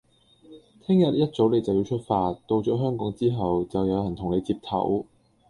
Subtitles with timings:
[0.83, 5.05] 聽日一早你就要出發，到咗香港之後，就有人同你接頭